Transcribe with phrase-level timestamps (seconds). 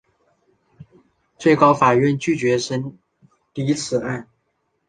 [1.37, 2.97] 最高法院拒绝审
[3.53, 4.27] 理此案。